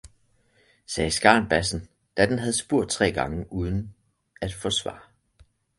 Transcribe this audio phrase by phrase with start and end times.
[0.85, 3.95] sagde skarnbassen, da den havde spurgt tre gange uden
[4.41, 5.11] at få svar.